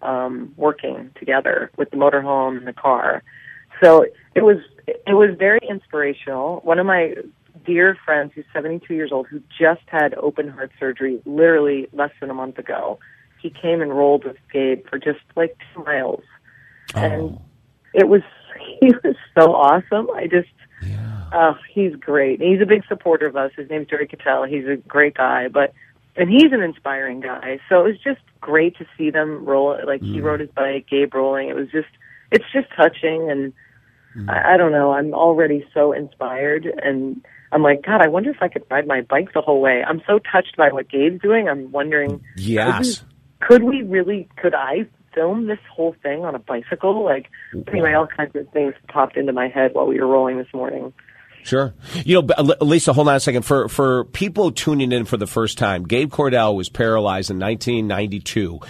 [0.03, 3.23] um, working together with the motorhome and the car.
[3.83, 6.61] So it was it was very inspirational.
[6.65, 7.15] One of my
[7.65, 12.31] dear friends, who's 72 years old, who just had open heart surgery literally less than
[12.31, 12.99] a month ago,
[13.41, 16.23] he came and rolled with Gabe for just like two miles,
[16.95, 17.01] oh.
[17.01, 17.39] and
[17.95, 18.23] it was
[18.81, 20.11] he was so awesome.
[20.11, 20.49] I just.
[20.81, 21.25] Yeah.
[21.33, 22.41] Uh, he's great.
[22.41, 23.51] He's a big supporter of us.
[23.57, 24.45] His name's Jerry Cattell.
[24.45, 25.75] He's a great guy, but
[26.19, 27.61] and he's an inspiring guy.
[27.69, 29.79] So it was just great to see them roll.
[29.87, 30.13] Like mm.
[30.13, 31.49] he rode his bike, Gabe rolling.
[31.49, 31.89] It was just,
[32.31, 33.53] it's just touching, and
[34.17, 34.29] mm.
[34.29, 34.93] I, I don't know.
[34.93, 39.03] I'm already so inspired, and I'm like, God, I wonder if I could ride my
[39.03, 39.83] bike the whole way.
[39.87, 41.49] I'm so touched by what Gabe's doing.
[41.49, 43.05] I'm wondering, yes,
[43.41, 44.29] could we, could we really?
[44.37, 47.05] Could I film this whole thing on a bicycle?
[47.05, 47.31] Like,
[47.69, 50.93] anyway, all kinds of things popped into my head while we were rolling this morning.
[51.45, 51.75] Sure.
[52.05, 53.43] You know, Lisa, hold on a second.
[53.43, 58.61] For for people tuning in for the first time, Gabe Cordell was paralyzed in 1992.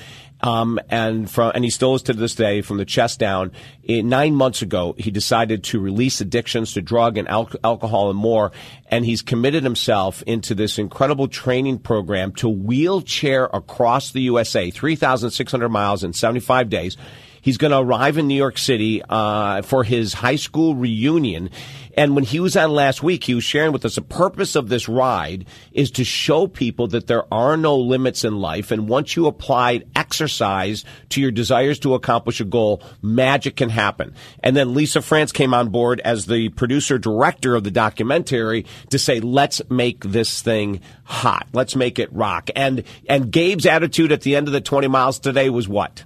[0.41, 3.53] Um, and from, and he still is to this day from the chest down.
[3.83, 8.19] In, nine months ago, he decided to release addictions to drug and al- alcohol and
[8.19, 8.53] more.
[8.87, 15.69] And he's committed himself into this incredible training program to wheelchair across the USA, 3,600
[15.69, 16.97] miles in 75 days.
[17.41, 21.51] He's going to arrive in New York City uh, for his high school reunion.
[21.99, 24.69] And when he was on last week, he was sharing with us the purpose of
[24.69, 28.71] this ride is to show people that there are no limits in life.
[28.71, 34.15] And once you apply exercise to your desires to accomplish a goal, magic can happen.
[34.45, 38.99] And then Lisa France came on board as the producer director of the documentary to
[39.01, 41.49] say, let's make this thing hot.
[41.53, 42.49] Let's make it rock.
[42.55, 46.05] And, and Gabe's attitude at the end of the 20 miles today was what?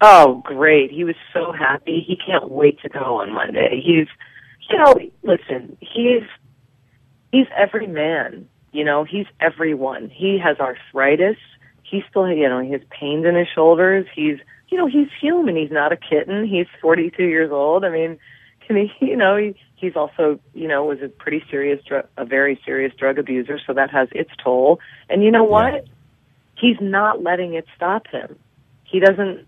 [0.00, 0.90] Oh, great.
[0.90, 2.04] He was so happy.
[2.06, 3.82] He can't wait to go on Monday.
[3.84, 4.08] He's
[4.70, 6.22] you know, listen, he's
[7.32, 8.48] he's every man.
[8.72, 10.10] You know, he's everyone.
[10.10, 11.36] He has arthritis.
[11.82, 14.06] He still, you know, he has pains in his shoulders.
[14.14, 15.56] He's, you know, he's human.
[15.56, 16.46] He's not a kitten.
[16.46, 17.84] He's 42 years old.
[17.84, 18.18] I mean,
[18.64, 22.24] can he, you know, he, he's also, you know, was a pretty serious, dr- a
[22.24, 23.58] very serious drug abuser.
[23.66, 24.78] So that has its toll.
[25.08, 25.86] And you know what?
[26.56, 28.38] He's not letting it stop him.
[28.84, 29.46] He doesn't,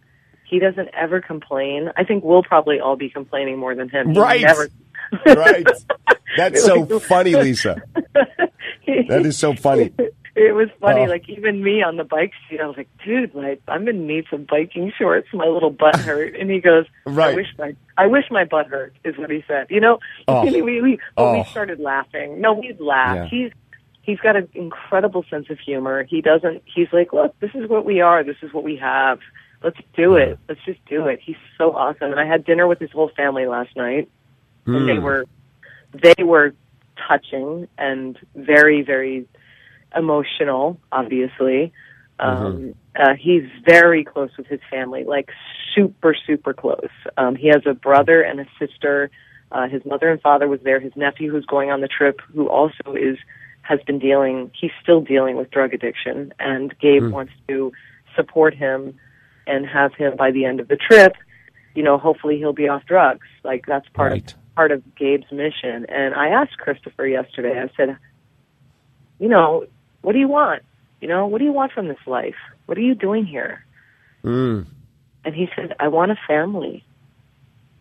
[0.52, 1.88] he doesn't ever complain.
[1.96, 4.12] I think we'll probably all be complaining more than him.
[4.12, 4.42] Right.
[4.42, 4.68] Never
[5.26, 5.66] right.
[6.36, 7.82] That's so funny, Lisa.
[9.08, 9.90] That is so funny.
[10.34, 13.34] It was funny, uh, like even me on the bike seat, I was like, dude,
[13.34, 15.28] like I'm gonna need some biking shorts.
[15.32, 16.34] My little butt hurt.
[16.34, 17.32] And he goes, right.
[17.32, 19.68] I wish my I wish my butt hurt, is what he said.
[19.70, 19.98] You know?
[20.28, 20.44] Oh.
[20.44, 21.38] we we, oh.
[21.38, 22.40] we started laughing.
[22.40, 23.32] No, we laughed.
[23.32, 23.44] Yeah.
[23.44, 23.52] He's
[24.02, 26.04] he's got an incredible sense of humor.
[26.04, 29.20] He doesn't he's like, Look, this is what we are, this is what we have.
[29.62, 30.38] Let's do it.
[30.48, 31.20] Let's just do it.
[31.22, 32.10] He's so awesome.
[32.10, 34.08] And I had dinner with his whole family last night
[34.66, 34.76] mm.
[34.76, 35.02] and they hmm.
[35.02, 35.26] were
[35.92, 36.54] they were
[37.08, 39.26] touching and very very
[39.96, 41.72] emotional obviously
[42.20, 42.46] mm-hmm.
[42.46, 45.30] um uh, he's very close with his family like
[45.74, 49.10] super super close um he has a brother and a sister
[49.50, 52.48] uh his mother and father was there his nephew who's going on the trip who
[52.48, 53.16] also is
[53.62, 57.10] has been dealing he's still dealing with drug addiction and gabe mm.
[57.10, 57.72] wants to
[58.14, 58.94] support him
[59.46, 61.14] and have him by the end of the trip
[61.74, 64.32] you know hopefully he'll be off drugs like that's part right.
[64.32, 65.86] of part of Gabe's mission.
[65.88, 67.96] And I asked Christopher yesterday, I said,
[69.18, 69.66] you know,
[70.02, 70.62] what do you want?
[71.00, 72.36] You know, what do you want from this life?
[72.66, 73.64] What are you doing here?
[74.24, 74.66] Mm.
[75.24, 76.84] And he said, I want a family.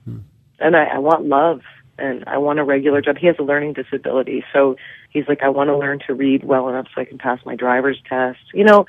[0.07, 0.23] Mm.
[0.59, 1.61] And I, I want love
[1.97, 3.17] and I want a regular job.
[3.17, 4.43] He has a learning disability.
[4.53, 4.77] So
[5.09, 7.55] he's like, I want to learn to read well enough so I can pass my
[7.55, 8.39] driver's test.
[8.53, 8.85] You know,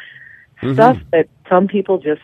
[0.62, 0.74] mm-hmm.
[0.74, 2.20] stuff that some people just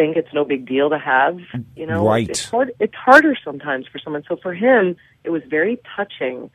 [0.00, 1.38] think it's no big deal to have.
[1.76, 2.28] You know, right?
[2.28, 4.24] It's, hard, it's harder sometimes for someone.
[4.26, 6.50] So for him, it was very touching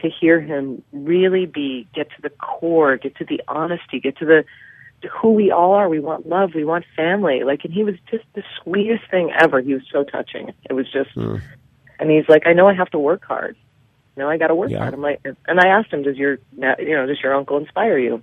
[0.00, 4.24] to hear him really be get to the core, get to the honesty, get to
[4.24, 4.44] the
[5.02, 5.90] to who we all are.
[5.90, 6.54] We want love.
[6.54, 7.44] We want family.
[7.44, 9.60] Like, and he was just the sweetest thing ever.
[9.60, 10.54] He was so touching.
[10.68, 11.42] It was just, mm.
[12.00, 13.56] and he's like, I know I have to work hard.
[14.16, 14.78] You know, I got to work yeah.
[14.78, 14.94] hard.
[14.94, 18.22] I'm like, and I asked him, does your, you know, does your uncle inspire you?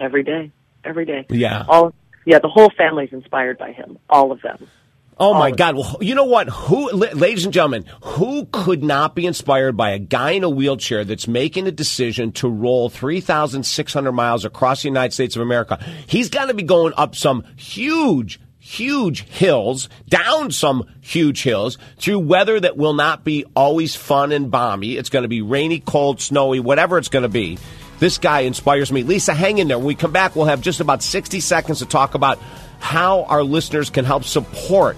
[0.00, 0.50] Every day,
[0.82, 1.26] every day.
[1.28, 1.64] Yeah.
[1.68, 1.94] All
[2.28, 3.98] yeah, the whole family's inspired by him.
[4.10, 4.68] All of them.
[5.16, 5.76] Oh my God!
[5.76, 6.48] Well, you know what?
[6.48, 11.04] Who, ladies and gentlemen, who could not be inspired by a guy in a wheelchair
[11.04, 15.36] that's making a decision to roll three thousand six hundred miles across the United States
[15.36, 15.82] of America?
[16.06, 22.18] He's got to be going up some huge, huge hills, down some huge hills, through
[22.18, 24.98] weather that will not be always fun and balmy.
[24.98, 27.58] It's going to be rainy, cold, snowy, whatever it's going to be.
[27.98, 29.02] This guy inspires me.
[29.02, 29.78] Lisa, hang in there.
[29.78, 32.38] When we come back, we'll have just about 60 seconds to talk about
[32.78, 34.96] how our listeners can help support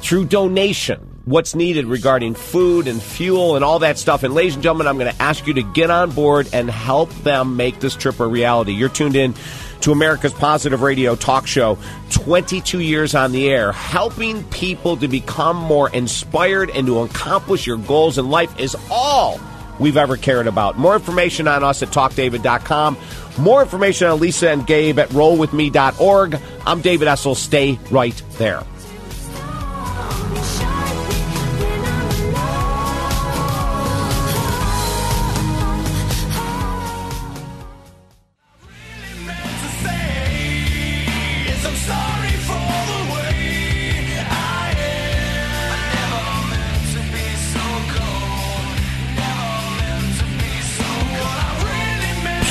[0.00, 4.22] through donation what's needed regarding food and fuel and all that stuff.
[4.22, 7.10] And ladies and gentlemen, I'm going to ask you to get on board and help
[7.22, 8.72] them make this trip a reality.
[8.72, 9.34] You're tuned in
[9.82, 11.78] to America's Positive Radio talk show,
[12.10, 17.78] 22 years on the air, helping people to become more inspired and to accomplish your
[17.78, 19.38] goals in life is all
[19.82, 20.78] we've ever cared about.
[20.78, 22.96] More information on us at talkdavid.com.
[23.38, 26.40] More information on Lisa and Gabe at rollwithme.org.
[26.66, 27.36] I'm David Essel.
[27.36, 28.62] Stay right there.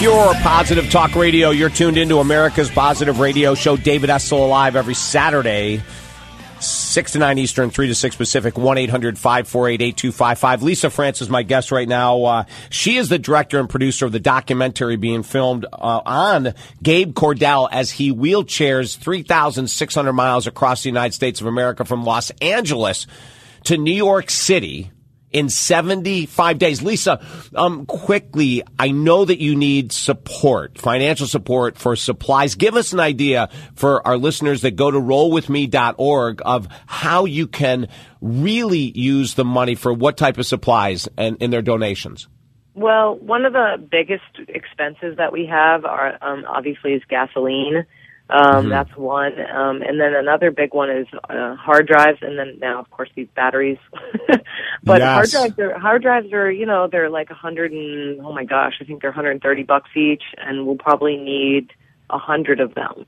[0.02, 1.52] Pure Positive Talk Radio.
[1.52, 3.78] You're tuned into America's Positive Radio show.
[3.78, 5.84] David Essel Alive every Saturday,
[6.60, 10.64] 6 to 9 Eastern, 3 to 6 Pacific, 1 800 548 8255.
[10.64, 12.24] Lisa France is my guest right now.
[12.24, 17.14] Uh, she is the director and producer of the documentary being filmed uh, on Gabe
[17.14, 23.06] Cordell as he wheelchairs 3,600 miles across the United States of America from Los Angeles
[23.66, 24.90] to New York City
[25.32, 26.82] in 75 days.
[26.82, 27.24] Lisa,
[27.56, 32.56] um, quickly, I know that you need support, financial support for supplies.
[32.56, 37.88] Give us an idea for our listeners that go to rollwithme.org of how you can
[38.22, 42.28] really use the money for what type of supplies and in their donations.
[42.74, 47.86] Well, one of the biggest expenses that we have are um, obviously is gasoline.
[48.32, 48.70] Um, mm-hmm.
[48.70, 49.34] That's one.
[49.54, 53.10] Um, and then another big one is uh, hard drives, and then now, of course,
[53.13, 53.78] these batteries.
[54.84, 55.10] but yes.
[55.10, 58.46] hard drives are hard drives are you know they're like a hundred and oh my
[58.46, 61.72] gosh, I think they're 130 bucks each, and we'll probably need
[62.10, 63.06] a hundred of them.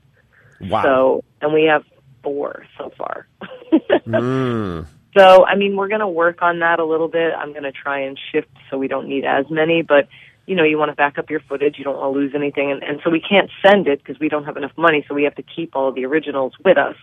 [0.60, 0.82] Wow.
[0.82, 1.84] So and we have
[2.22, 3.26] four so far.
[4.06, 4.86] mm.
[5.16, 7.32] So I mean, we're going to work on that a little bit.
[7.32, 10.06] I'm going to try and shift so we don't need as many, but
[10.46, 12.70] you know, you want to back up your footage, you don't want to lose anything,
[12.70, 15.24] and, and so we can't send it because we don't have enough money, so we
[15.24, 16.96] have to keep all the originals with us.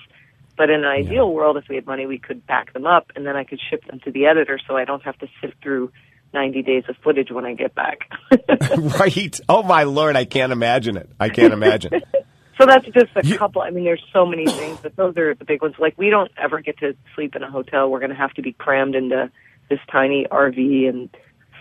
[0.58, 1.34] But in an ideal yeah.
[1.34, 3.86] world, if we had money, we could back them up, and then I could ship
[3.86, 5.92] them to the editor, so I don't have to sift through
[6.34, 8.10] 90 days of footage when I get back.
[9.00, 9.40] right.
[9.50, 11.10] Oh my lord, I can't imagine it.
[11.20, 11.92] I can't imagine.
[12.58, 13.38] so that's just a you...
[13.38, 13.62] couple.
[13.62, 15.76] I mean, there's so many things, but those are the big ones.
[15.80, 17.90] Like we don't ever get to sleep in a hotel.
[17.90, 19.32] We're going to have to be crammed into
[19.70, 21.10] this tiny RV and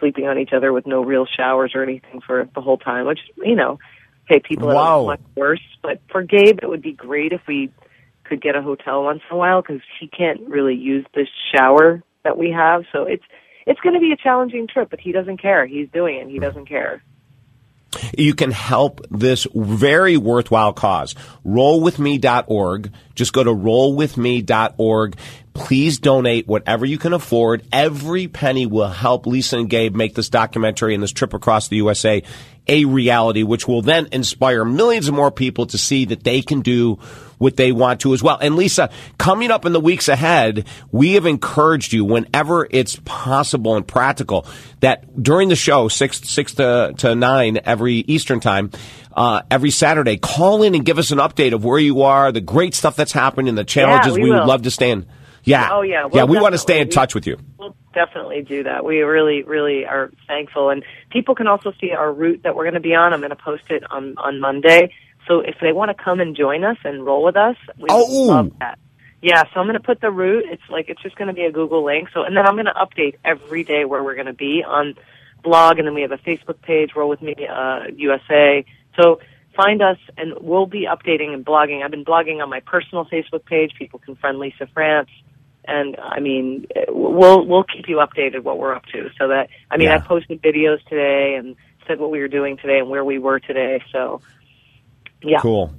[0.00, 3.20] sleeping on each other with no real showers or anything for the whole time, which,
[3.36, 3.78] you know,
[4.26, 5.04] hey, people wow.
[5.04, 5.62] much worse.
[5.82, 7.70] But for Gabe, it would be great if we
[8.24, 12.02] could get a hotel once in a while because he can't really use the shower
[12.24, 12.84] that we have.
[12.92, 13.24] So it's,
[13.66, 15.66] it's going to be a challenging trip, but he doesn't care.
[15.66, 16.28] He's doing it.
[16.28, 17.02] He doesn't care.
[18.16, 21.14] You can help this very worthwhile cause.
[21.44, 22.92] Rollwithme.org.
[23.14, 25.16] Just go to rollwithme.org.
[25.53, 27.64] Please donate whatever you can afford.
[27.72, 31.76] Every penny will help Lisa and Gabe make this documentary and this trip across the
[31.76, 32.22] USA
[32.70, 36.61] a reality, which will then inspire millions of more people to see that they can
[36.61, 36.98] do
[37.37, 38.38] what they want to as well.
[38.40, 43.76] And Lisa, coming up in the weeks ahead, we have encouraged you whenever it's possible
[43.76, 44.46] and practical
[44.80, 48.70] that during the show, six, six to, to nine every Eastern time,
[49.16, 52.40] uh, every Saturday, call in and give us an update of where you are, the
[52.40, 55.06] great stuff that's happened and the challenges yeah, we, we would love to stay in.
[55.42, 55.70] Yeah.
[55.72, 56.04] Oh yeah.
[56.04, 57.38] We'll yeah, we want to stay in touch with you.
[57.59, 58.85] We'll definitely do that.
[58.85, 62.75] We really, really are thankful, and people can also see our route that we're going
[62.75, 63.12] to be on.
[63.12, 64.92] I'm going to post it on on Monday.
[65.27, 68.05] So if they want to come and join us and roll with us, we oh.
[68.27, 68.79] love that.
[69.23, 70.44] Yeah, so I'm going to put the route.
[70.46, 72.09] It's like it's just going to be a Google link.
[72.14, 74.94] So and then I'm going to update every day where we're going to be on
[75.42, 78.64] blog, and then we have a Facebook page, Roll with Me uh, USA.
[78.97, 79.20] So
[79.55, 81.84] find us, and we'll be updating and blogging.
[81.84, 83.72] I've been blogging on my personal Facebook page.
[83.78, 85.11] People can friend Lisa France
[85.71, 89.09] and I mean, we'll we'll keep you updated what we're up to.
[89.18, 89.97] So that I mean, yeah.
[89.97, 91.57] I posted videos today and
[91.87, 93.83] said what we were doing today and where we were today.
[93.93, 94.21] So
[95.23, 95.75] yeah, cool.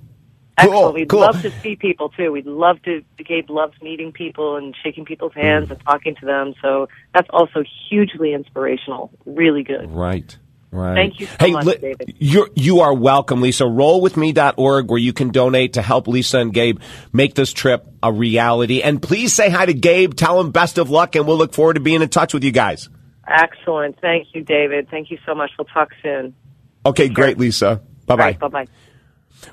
[0.58, 0.84] Excellent.
[0.84, 1.20] Cool, We'd cool.
[1.22, 2.32] love to see people too.
[2.32, 3.04] We'd love to.
[3.18, 5.72] Gabe loves meeting people and shaking people's hands mm.
[5.72, 6.54] and talking to them.
[6.62, 9.12] So that's also hugely inspirational.
[9.26, 9.90] Really good.
[9.92, 10.38] Right.
[10.72, 10.96] Right.
[10.96, 12.16] Thank you so hey, much, li- David.
[12.18, 13.66] You're, you are welcome, Lisa.
[13.66, 16.80] Rollwithme.org where you can donate to help Lisa and Gabe
[17.12, 18.82] make this trip a reality.
[18.82, 20.14] And please say hi to Gabe.
[20.16, 22.52] Tell him best of luck, and we'll look forward to being in touch with you
[22.52, 22.88] guys.
[23.28, 24.00] Excellent.
[24.00, 24.90] Thank you, David.
[24.90, 25.52] Thank you so much.
[25.58, 26.34] We'll talk soon.
[26.86, 27.16] Okay, sure.
[27.16, 27.82] great, Lisa.
[28.06, 28.24] Bye bye.
[28.24, 28.68] Right, bye bye.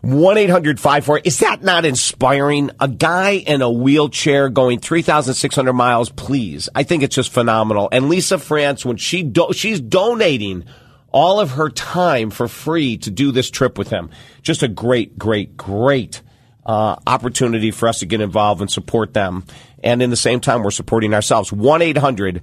[0.02, 1.20] 1 800 54.
[1.24, 2.70] Is that not inspiring?
[2.78, 6.68] A guy in a wheelchair going 3,600 miles, please.
[6.74, 7.88] I think it's just phenomenal.
[7.90, 10.64] And Lisa France, when she do- she's donating
[11.12, 14.10] all of her time for free to do this trip with him.
[14.42, 16.22] Just a great, great, great
[16.66, 19.44] uh, opportunity for us to get involved and support them.
[19.82, 21.52] And in the same time, we're supporting ourselves.
[21.52, 22.42] 1 800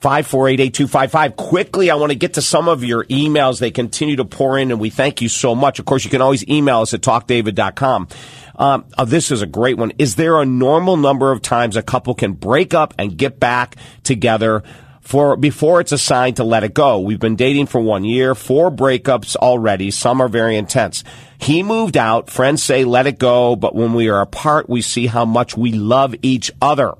[0.00, 1.36] 548 8255.
[1.36, 3.58] Quickly, I want to get to some of your emails.
[3.58, 5.78] They continue to pour in, and we thank you so much.
[5.78, 8.08] Of course, you can always email us at talkdavid.com.
[8.56, 9.92] Um, oh, this is a great one.
[9.98, 13.76] Is there a normal number of times a couple can break up and get back
[14.04, 14.62] together?
[15.08, 17.00] For before it's assigned to let it go.
[17.00, 19.90] We've been dating for one year, four breakups already.
[19.90, 21.02] Some are very intense.
[21.38, 22.28] He moved out.
[22.28, 25.72] Friends say let it go, but when we are apart, we see how much we
[25.72, 26.92] love each other.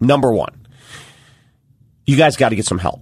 [0.00, 0.62] Number one
[2.06, 3.00] you guys got to get some help.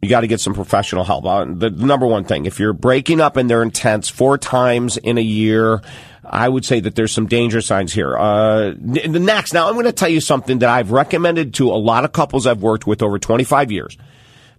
[0.00, 1.26] You got to get some professional help.
[1.26, 5.18] Uh, the number one thing, if you're breaking up and they're intense four times in
[5.18, 5.82] a year,
[6.30, 8.16] I would say that there's some danger signs here.
[8.16, 11.76] Uh, the next, now I'm going to tell you something that I've recommended to a
[11.76, 13.96] lot of couples I've worked with over 25 years.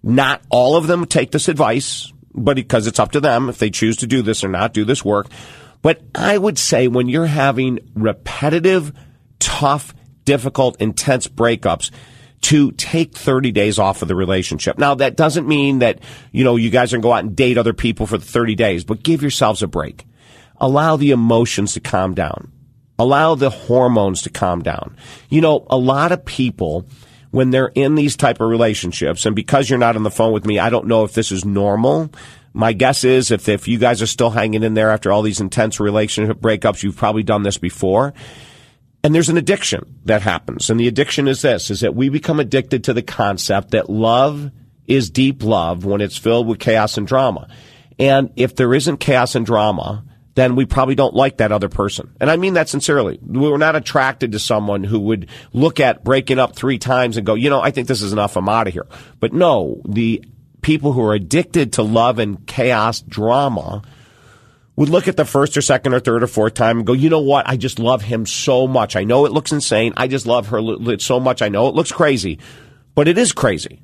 [0.02, 3.70] Not all of them take this advice, but because it's up to them if they
[3.70, 5.28] choose to do this or not, do this work.
[5.82, 8.92] But I would say when you're having repetitive,
[9.38, 9.94] tough,
[10.24, 11.90] difficult, intense breakups,
[12.42, 14.78] to take 30 days off of the relationship.
[14.78, 16.00] Now, that doesn't mean that,
[16.32, 18.24] you know, you guys are going to go out and date other people for the
[18.24, 20.06] 30 days, but give yourselves a break.
[20.60, 22.52] Allow the emotions to calm down.
[22.98, 24.96] Allow the hormones to calm down.
[25.30, 26.86] You know, a lot of people,
[27.30, 30.44] when they're in these type of relationships, and because you're not on the phone with
[30.44, 32.10] me, I don't know if this is normal.
[32.52, 35.40] My guess is if, if you guys are still hanging in there after all these
[35.40, 38.12] intense relationship breakups, you've probably done this before
[39.02, 40.68] and there's an addiction that happens.
[40.68, 44.50] And the addiction is this, is that we become addicted to the concept that love
[44.86, 47.48] is deep love when it's filled with chaos and drama.
[47.98, 50.04] And if there isn't chaos and drama,
[50.34, 52.14] then we probably don't like that other person.
[52.20, 53.18] And I mean that sincerely.
[53.22, 57.34] We're not attracted to someone who would look at breaking up three times and go,
[57.34, 58.36] you know, I think this is enough.
[58.36, 58.86] I'm out of here.
[59.18, 60.24] But no, the
[60.62, 63.82] people who are addicted to love and chaos drama
[64.76, 67.10] would look at the first or second or third or fourth time and go, you
[67.10, 67.48] know what?
[67.48, 68.96] I just love him so much.
[68.96, 69.92] I know it looks insane.
[69.96, 70.62] I just love her
[70.98, 71.42] so much.
[71.42, 72.38] I know it looks crazy,
[72.94, 73.82] but it is crazy.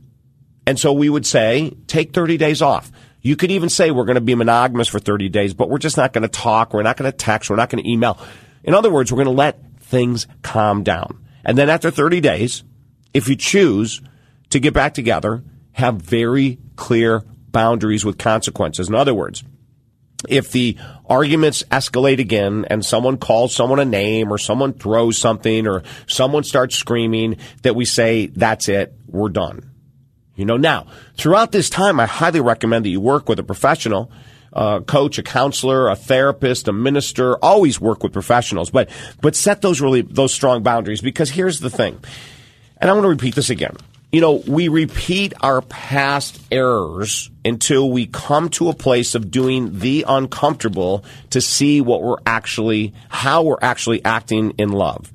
[0.67, 2.91] And so we would say, take 30 days off.
[3.27, 5.97] You could even say we're going to be monogamous for 30 days, but we're just
[5.97, 6.73] not going to talk.
[6.73, 7.51] We're not going to text.
[7.51, 8.21] We're not going to email.
[8.63, 11.27] In other words, we're going to let things calm down.
[11.45, 12.63] And then after 30 days,
[13.13, 14.01] if you choose
[14.51, 18.89] to get back together, have very clear boundaries with consequences.
[18.89, 19.43] In other words,
[20.29, 25.67] if the arguments escalate again and someone calls someone a name or someone throws something
[25.67, 29.73] or someone starts screaming, that we say, that's it, we're done.
[30.37, 34.11] You know, now, throughout this time, I highly recommend that you work with a professional,
[34.53, 37.37] a coach, a counselor, a therapist, a minister.
[37.37, 41.71] Always work with professionals, but, but set those really, those strong boundaries because here's the
[41.71, 41.99] thing.
[42.79, 43.77] And I want to repeat this again
[44.13, 49.79] you know, we repeat our past errors until we come to a place of doing
[49.79, 55.13] the uncomfortable to see what we're actually, how we're actually acting in love.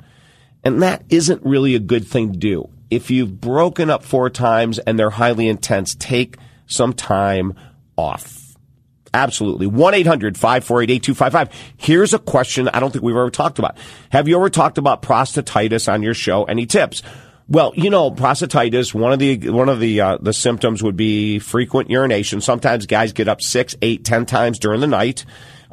[0.63, 2.69] And that isn't really a good thing to do.
[2.91, 6.35] If you've broken up four times and they're highly intense, take
[6.67, 7.55] some time
[7.97, 8.55] off.
[9.13, 9.67] Absolutely.
[9.67, 11.51] 1-800-548-8255.
[11.77, 13.77] Here's a question I don't think we've ever talked about.
[14.09, 16.43] Have you ever talked about prostatitis on your show?
[16.45, 17.01] Any tips?
[17.49, 18.93] Well, you know, prostatitis.
[18.93, 22.39] One of the one of the uh, the symptoms would be frequent urination.
[22.39, 25.25] Sometimes guys get up six, eight, ten times during the night.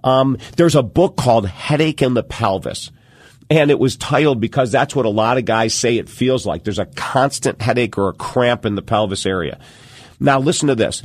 [0.03, 2.91] Um, there's a book called Headache in the Pelvis.
[3.51, 6.64] And it was titled because that's what a lot of guys say it feels like.
[6.64, 9.59] There's a constant headache or a cramp in the pelvis area.
[10.20, 11.03] Now listen to this.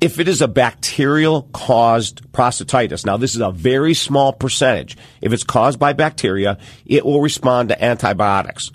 [0.00, 4.96] If it is a bacterial caused prostatitis, now this is a very small percentage.
[5.20, 8.70] If it's caused by bacteria, it will respond to antibiotics.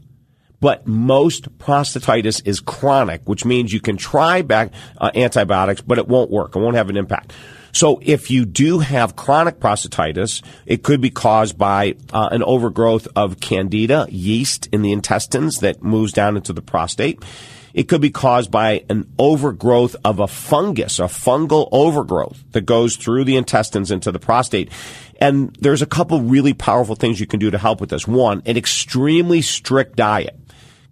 [0.60, 6.08] But most prostatitis is chronic, which means you can try back uh, antibiotics, but it
[6.08, 6.56] won't work.
[6.56, 7.34] It won't have an impact.
[7.76, 13.06] So if you do have chronic prostatitis, it could be caused by uh, an overgrowth
[13.18, 17.22] of candida yeast in the intestines that moves down into the prostate.
[17.74, 22.96] It could be caused by an overgrowth of a fungus, a fungal overgrowth that goes
[22.96, 24.72] through the intestines into the prostate.
[25.20, 28.08] And there's a couple really powerful things you can do to help with this.
[28.08, 30.40] One, an extremely strict diet.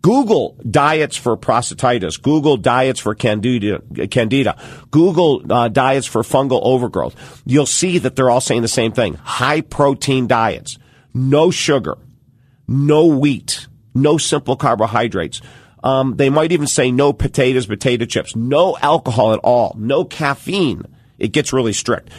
[0.03, 2.21] Google diets for prostatitis.
[2.21, 3.81] Google diets for candida.
[4.11, 4.61] candida.
[4.91, 7.41] Google uh, diets for fungal overgrowth.
[7.45, 9.13] You'll see that they're all saying the same thing.
[9.15, 10.77] High protein diets.
[11.13, 11.97] No sugar.
[12.67, 13.67] No wheat.
[13.95, 15.41] No simple carbohydrates.
[15.83, 18.35] Um, they might even say no potatoes, potato chips.
[18.35, 19.73] No alcohol at all.
[19.77, 20.83] No caffeine.
[21.17, 22.09] It gets really strict.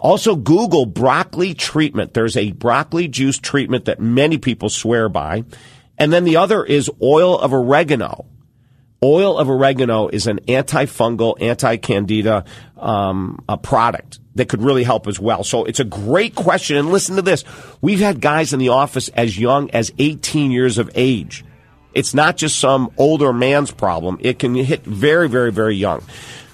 [0.00, 2.14] Also, Google broccoli treatment.
[2.14, 5.44] There's a broccoli juice treatment that many people swear by.
[5.98, 8.26] And then the other is oil of oregano.
[9.02, 12.44] Oil of oregano is an antifungal, anti-candida
[12.78, 15.44] um, product that could really help as well.
[15.44, 16.76] So it's a great question.
[16.76, 17.44] And listen to this:
[17.80, 21.44] we've had guys in the office as young as 18 years of age.
[21.94, 24.18] It's not just some older man's problem.
[24.20, 26.02] It can hit very, very, very young.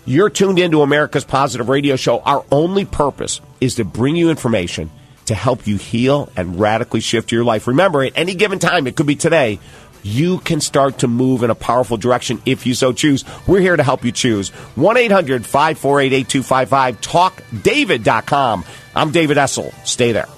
[0.04, 2.20] You're tuned into America's Positive Radio Show.
[2.20, 4.90] Our only purpose is to bring you information
[5.32, 7.66] to help you heal and radically shift your life.
[7.66, 9.58] Remember, at any given time, it could be today,
[10.02, 13.24] you can start to move in a powerful direction if you so choose.
[13.46, 14.50] We're here to help you choose.
[14.76, 17.00] 1 800 548 8255.
[17.00, 18.64] TalkDavid.com.
[18.94, 19.72] I'm David Essel.
[19.86, 20.28] Stay there.